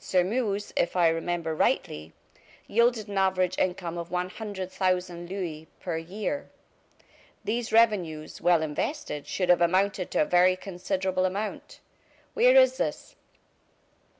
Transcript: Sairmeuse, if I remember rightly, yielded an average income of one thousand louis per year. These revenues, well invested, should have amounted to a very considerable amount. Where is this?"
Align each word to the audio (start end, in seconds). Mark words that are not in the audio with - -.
Sairmeuse, 0.00 0.72
if 0.76 0.96
I 0.96 1.06
remember 1.06 1.54
rightly, 1.54 2.12
yielded 2.66 3.06
an 3.06 3.18
average 3.18 3.56
income 3.56 3.96
of 3.96 4.10
one 4.10 4.28
thousand 4.28 5.30
louis 5.30 5.68
per 5.78 5.96
year. 5.96 6.50
These 7.44 7.72
revenues, 7.72 8.40
well 8.40 8.62
invested, 8.62 9.28
should 9.28 9.48
have 9.48 9.60
amounted 9.62 10.10
to 10.10 10.22
a 10.22 10.24
very 10.24 10.56
considerable 10.56 11.24
amount. 11.24 11.78
Where 12.34 12.56
is 12.56 12.78
this?" 12.78 13.14